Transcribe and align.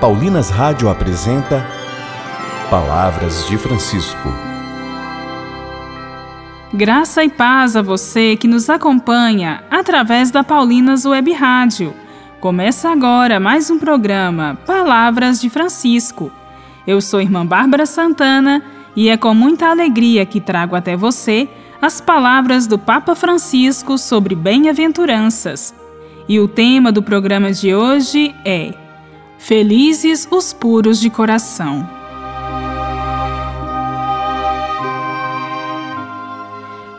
Paulinas 0.00 0.50
Rádio 0.50 0.90
apresenta 0.90 1.66
Palavras 2.68 3.46
de 3.48 3.56
Francisco. 3.56 4.28
Graça 6.74 7.24
e 7.24 7.30
paz 7.30 7.74
a 7.76 7.80
você 7.80 8.36
que 8.36 8.46
nos 8.46 8.68
acompanha 8.68 9.64
através 9.70 10.30
da 10.30 10.44
Paulinas 10.44 11.06
Web 11.06 11.32
Rádio. 11.32 11.94
Começa 12.40 12.90
agora 12.90 13.40
mais 13.40 13.70
um 13.70 13.78
programa 13.78 14.58
Palavras 14.66 15.40
de 15.40 15.48
Francisco. 15.48 16.30
Eu 16.86 17.00
sou 17.00 17.18
irmã 17.18 17.46
Bárbara 17.46 17.86
Santana 17.86 18.62
e 18.94 19.08
é 19.08 19.16
com 19.16 19.32
muita 19.32 19.68
alegria 19.70 20.26
que 20.26 20.42
trago 20.42 20.76
até 20.76 20.94
você 20.94 21.48
as 21.80 22.02
palavras 22.02 22.66
do 22.66 22.78
Papa 22.78 23.14
Francisco 23.14 23.96
sobre 23.96 24.34
bem-aventuranças. 24.34 25.74
E 26.28 26.38
o 26.38 26.46
tema 26.46 26.92
do 26.92 27.02
programa 27.02 27.50
de 27.50 27.74
hoje 27.74 28.34
é 28.44 28.74
Felizes 29.38 30.26
os 30.30 30.52
puros 30.52 30.98
de 30.98 31.10
coração. 31.10 31.88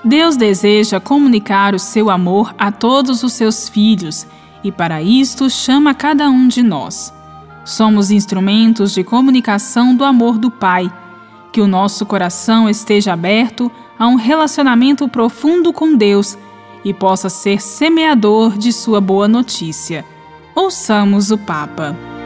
Deus 0.03 0.37
deseja 0.37 1.01
comunicar 1.01 1.75
o 1.75 1.79
seu 1.79 2.09
amor 2.09 2.55
a 2.57 2.71
todos 2.71 3.23
os 3.23 3.33
seus 3.33 3.67
filhos 3.67 4.25
e, 4.63 4.71
para 4.71 5.01
isto, 5.01 5.49
chama 5.49 5.93
cada 5.93 6.29
um 6.29 6.47
de 6.47 6.63
nós. 6.63 7.13
Somos 7.65 8.09
instrumentos 8.09 8.93
de 8.93 9.03
comunicação 9.03 9.93
do 9.93 10.05
amor 10.05 10.37
do 10.37 10.49
Pai. 10.49 10.89
Que 11.51 11.59
o 11.59 11.67
nosso 11.67 12.05
coração 12.05 12.69
esteja 12.69 13.11
aberto 13.11 13.69
a 13.99 14.07
um 14.07 14.15
relacionamento 14.15 15.09
profundo 15.09 15.73
com 15.73 15.95
Deus 15.95 16.37
e 16.85 16.93
possa 16.93 17.27
ser 17.27 17.61
semeador 17.61 18.57
de 18.57 18.71
sua 18.71 19.01
boa 19.01 19.27
notícia. 19.27 20.05
Ouçamos 20.55 21.31
o 21.31 21.37
Papa. 21.37 22.16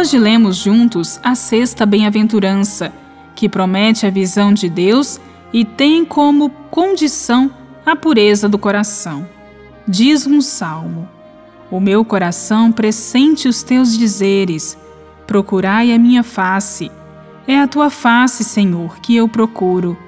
Hoje 0.00 0.18
lemos 0.18 0.56
juntos 0.56 1.20
a 1.22 1.34
sexta 1.34 1.84
bem-aventurança, 1.84 2.90
que 3.34 3.50
promete 3.50 4.06
a 4.06 4.10
visão 4.10 4.50
de 4.50 4.66
Deus 4.66 5.20
e 5.52 5.62
tem 5.62 6.06
como 6.06 6.48
condição 6.70 7.50
a 7.84 7.94
pureza 7.94 8.48
do 8.48 8.58
coração. 8.58 9.28
Diz 9.86 10.26
um 10.26 10.40
salmo: 10.40 11.06
O 11.70 11.78
meu 11.78 12.02
coração 12.02 12.72
pressente 12.72 13.46
os 13.46 13.62
teus 13.62 13.94
dizeres, 13.94 14.74
procurai 15.26 15.92
a 15.92 15.98
minha 15.98 16.22
face. 16.22 16.90
É 17.46 17.60
a 17.60 17.68
tua 17.68 17.90
face, 17.90 18.42
Senhor, 18.42 19.00
que 19.00 19.14
eu 19.14 19.28
procuro. 19.28 19.98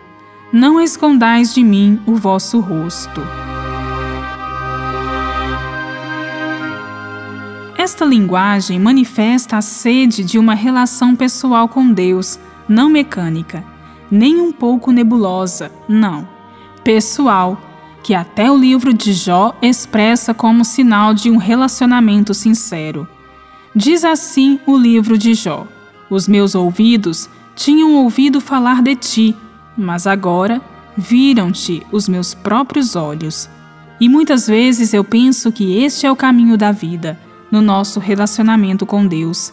Não 0.50 0.80
escondais 0.80 1.52
de 1.52 1.62
mim 1.62 2.00
o 2.06 2.14
vosso 2.14 2.60
rosto. 2.60 3.20
Esta 7.82 8.04
linguagem 8.04 8.78
manifesta 8.78 9.56
a 9.56 9.60
sede 9.60 10.22
de 10.22 10.38
uma 10.38 10.54
relação 10.54 11.16
pessoal 11.16 11.66
com 11.68 11.92
Deus, 11.92 12.38
não 12.68 12.88
mecânica, 12.88 13.64
nem 14.08 14.40
um 14.40 14.52
pouco 14.52 14.92
nebulosa, 14.92 15.68
não. 15.88 16.28
Pessoal, 16.84 17.60
que 18.00 18.14
até 18.14 18.48
o 18.48 18.56
livro 18.56 18.94
de 18.94 19.12
Jó 19.12 19.52
expressa 19.60 20.32
como 20.32 20.64
sinal 20.64 21.12
de 21.12 21.28
um 21.28 21.36
relacionamento 21.38 22.32
sincero. 22.32 23.04
Diz 23.74 24.04
assim 24.04 24.60
o 24.64 24.76
livro 24.76 25.18
de 25.18 25.34
Jó: 25.34 25.66
Os 26.08 26.28
meus 26.28 26.54
ouvidos 26.54 27.28
tinham 27.56 27.96
ouvido 27.96 28.40
falar 28.40 28.80
de 28.80 28.94
ti, 28.94 29.36
mas 29.76 30.06
agora 30.06 30.62
viram-te 30.96 31.84
os 31.90 32.08
meus 32.08 32.32
próprios 32.32 32.94
olhos. 32.94 33.50
E 34.00 34.08
muitas 34.08 34.46
vezes 34.46 34.94
eu 34.94 35.02
penso 35.02 35.50
que 35.50 35.82
este 35.82 36.06
é 36.06 36.12
o 36.12 36.14
caminho 36.14 36.56
da 36.56 36.70
vida 36.70 37.18
no 37.52 37.60
nosso 37.60 38.00
relacionamento 38.00 38.86
com 38.86 39.06
Deus. 39.06 39.52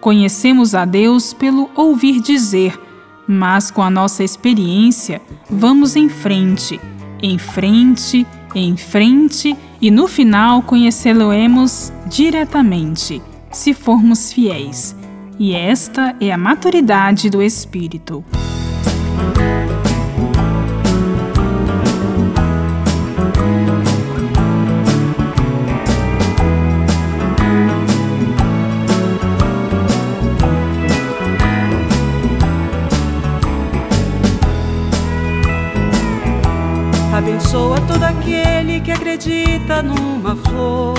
Conhecemos 0.00 0.74
a 0.74 0.84
Deus 0.84 1.34
pelo 1.34 1.70
ouvir 1.76 2.20
dizer, 2.20 2.80
mas 3.28 3.70
com 3.70 3.82
a 3.82 3.90
nossa 3.90 4.24
experiência, 4.24 5.20
vamos 5.48 5.94
em 5.94 6.08
frente, 6.08 6.80
em 7.22 7.38
frente, 7.38 8.26
em 8.54 8.76
frente 8.76 9.56
e 9.80 9.90
no 9.90 10.08
final 10.08 10.62
conhecê-lo-emos 10.62 11.92
diretamente, 12.06 13.22
se 13.52 13.74
formos 13.74 14.32
fiéis. 14.32 14.96
E 15.38 15.54
esta 15.54 16.14
é 16.20 16.32
a 16.32 16.38
maturidade 16.38 17.28
do 17.28 17.42
Espírito. 17.42 18.24
Todo 37.86 38.02
aquele 38.02 38.80
que 38.80 38.90
acredita 38.90 39.82
numa 39.82 40.36
flor 40.36 40.94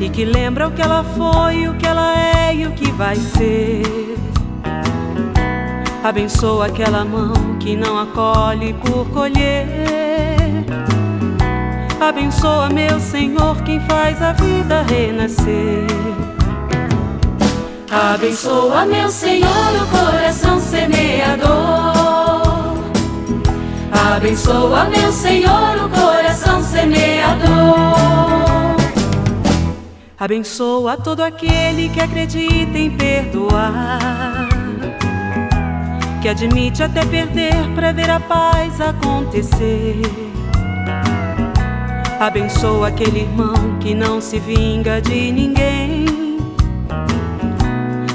e 0.00 0.08
que 0.08 0.24
lembra 0.24 0.68
o 0.68 0.70
que 0.70 0.80
ela 0.80 1.04
foi, 1.04 1.68
o 1.68 1.74
que 1.74 1.86
ela 1.86 2.14
é 2.16 2.54
e 2.54 2.66
o 2.66 2.72
que 2.72 2.90
vai 2.92 3.16
ser. 3.16 3.82
Abençoa 6.02 6.66
aquela 6.66 7.04
mão 7.04 7.58
que 7.58 7.76
não 7.76 7.98
acolhe 7.98 8.72
por 8.74 9.06
colher. 9.10 9.66
Abençoa, 12.00 12.70
meu 12.70 12.98
Senhor, 12.98 13.62
quem 13.62 13.78
faz 13.80 14.22
a 14.22 14.32
vida 14.32 14.82
renascer. 14.82 15.86
Abençoa, 17.90 18.86
meu 18.86 19.10
Senhor, 19.10 19.48
o 19.48 19.86
coração 19.88 20.58
semeador. 20.58 20.89
Abençoa, 24.10 24.84
meu 24.86 25.12
Senhor, 25.12 25.84
o 25.84 25.88
coração 25.88 26.62
semeador. 26.62 27.46
Abençoa 30.18 30.96
todo 30.96 31.22
aquele 31.22 31.88
que 31.88 32.00
acredita 32.00 32.76
em 32.76 32.90
perdoar, 32.90 34.48
que 36.20 36.28
admite 36.28 36.82
até 36.82 37.06
perder 37.06 37.54
para 37.74 37.92
ver 37.92 38.10
a 38.10 38.18
paz 38.18 38.80
acontecer. 38.80 40.02
Abençoa 42.18 42.88
aquele 42.88 43.20
irmão 43.20 43.78
que 43.78 43.94
não 43.94 44.20
se 44.20 44.40
vinga 44.40 45.00
de 45.00 45.32
ninguém. 45.32 46.06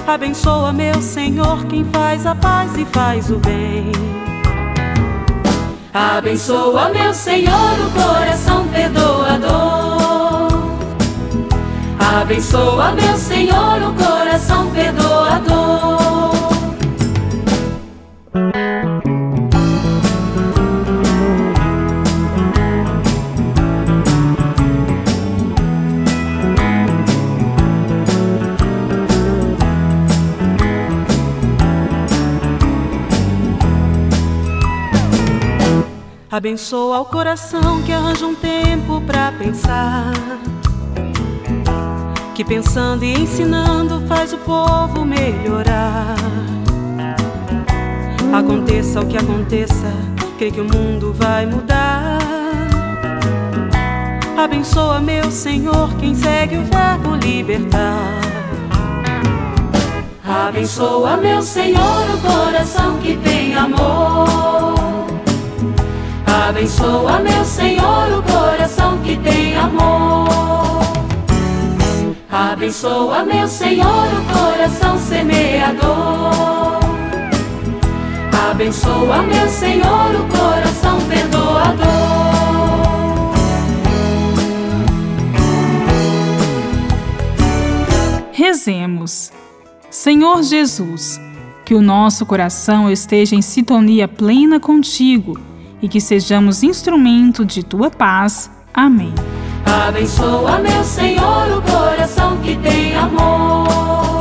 Abençoa, 0.06 0.72
meu 0.74 1.02
Senhor, 1.02 1.66
quem 1.66 1.86
faz 1.86 2.26
a 2.28 2.36
paz 2.36 2.78
e 2.78 2.86
faz 2.86 3.32
o 3.32 3.40
bem. 3.40 4.35
Abençoa, 5.98 6.90
meu 6.90 7.14
Senhor, 7.14 7.80
o 7.80 7.90
coração 7.92 8.68
perdoador. 8.68 10.50
Abençoa, 12.20 12.92
meu 12.92 13.16
Senhor, 13.16 13.82
o 13.82 13.94
coração 13.94 14.70
perdoador. 14.72 16.05
Abençoa 36.36 37.00
o 37.00 37.06
coração 37.06 37.82
que 37.84 37.94
arranja 37.94 38.26
um 38.26 38.36
tempo 38.36 39.00
pra 39.08 39.32
pensar. 39.32 40.12
Que 42.36 42.44
pensando 42.44 43.06
e 43.06 43.14
ensinando 43.14 44.06
faz 44.06 44.34
o 44.34 44.38
povo 44.40 45.06
melhorar. 45.06 46.18
Aconteça 48.34 49.00
o 49.00 49.06
que 49.06 49.18
aconteça, 49.18 49.94
crê 50.38 50.52
que 50.52 50.60
o 50.60 50.66
mundo 50.66 51.14
vai 51.14 51.46
mudar. 51.46 52.20
Abençoa, 54.38 55.00
meu 55.00 55.32
Senhor, 55.32 55.96
quem 55.96 56.14
segue 56.14 56.58
o 56.58 56.66
verbo 56.66 57.16
libertar. 57.16 58.12
Abençoa, 60.22 61.16
meu 61.16 61.42
Senhor, 61.42 62.04
o 62.14 62.18
coração 62.20 62.98
que 62.98 63.16
tem 63.16 63.56
amor. 63.56 64.75
Abençoa, 66.48 67.22
meu 67.22 67.44
Senhor, 67.44 68.20
o 68.20 68.22
coração 68.22 69.00
que 69.00 69.18
tem 69.18 69.58
amor. 69.58 70.80
Abençoa, 72.32 73.26
meu 73.26 73.48
Senhor, 73.48 73.88
o 73.88 74.32
coração 74.32 74.96
semeador. 75.00 76.80
Abençoa, 78.52 79.24
meu 79.24 79.50
Senhor, 79.50 80.16
o 80.22 80.38
coração 80.38 81.00
perdoador. 81.10 81.86
Rezemos. 88.32 89.32
Senhor 89.90 90.44
Jesus, 90.44 91.20
que 91.66 91.74
o 91.74 91.82
nosso 91.82 92.24
coração 92.24 92.92
esteja 92.92 93.36
em 93.36 93.42
sintonia 93.42 94.08
plena 94.08 94.60
contigo 94.60 95.55
e 95.86 95.88
que 95.88 96.02
sejamos 96.02 96.64
instrumento 96.64 97.46
de 97.46 97.62
tua 97.64 97.92
paz. 97.92 98.50
Amém. 98.74 99.14
Abençoa, 99.88 100.58
meu 100.58 100.84
Senhor, 100.84 101.58
o 101.58 101.62
coração 101.62 102.38
que 102.38 102.56
tem 102.56 102.96
amor. 102.96 104.20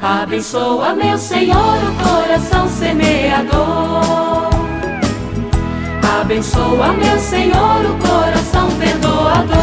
Abençoa, 0.00 0.94
meu 0.94 1.18
Senhor, 1.18 1.56
o 1.58 1.94
coração 2.02 2.66
semeador. 2.66 4.50
Abençoa, 6.20 6.92
meu 6.94 7.18
Senhor, 7.18 7.84
o 7.84 7.98
coração 7.98 8.68
perdoador. 8.78 9.56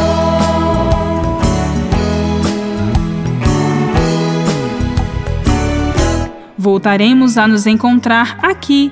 Voltaremos 6.55 7.37
a 7.39 7.47
nos 7.47 7.65
encontrar 7.65 8.37
aqui 8.41 8.91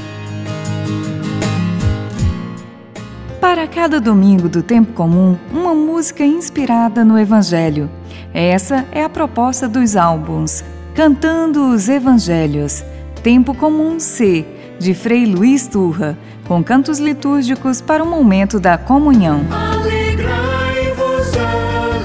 Para 3.51 3.67
cada 3.67 3.99
domingo 3.99 4.47
do 4.47 4.63
tempo 4.63 4.93
comum, 4.93 5.37
uma 5.51 5.75
música 5.75 6.23
inspirada 6.23 7.03
no 7.03 7.19
Evangelho. 7.19 7.89
Essa 8.33 8.85
é 8.93 9.03
a 9.03 9.09
proposta 9.09 9.67
dos 9.67 9.97
álbuns 9.97 10.63
Cantando 10.95 11.67
os 11.67 11.89
Evangelhos, 11.89 12.81
Tempo 13.21 13.53
Comum 13.53 13.99
C, 13.99 14.45
de 14.79 14.93
Frei 14.93 15.25
Luiz 15.25 15.67
Turra, 15.67 16.17
com 16.47 16.63
cantos 16.63 16.97
litúrgicos 16.97 17.81
para 17.81 18.01
o 18.01 18.07
momento 18.07 18.57
da 18.57 18.77
comunhão. 18.77 19.41
Alegrai-vos, 19.51 21.33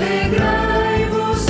alegrai-vos, 0.03 1.47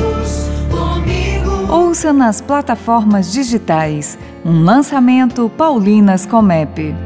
alegrai-vos 0.00 0.48
comigo. 0.70 1.70
Ouça 1.70 2.10
nas 2.10 2.40
plataformas 2.40 3.30
digitais 3.30 4.16
um 4.42 4.62
lançamento 4.62 5.50
Paulinas 5.58 6.24
Comep. 6.24 7.05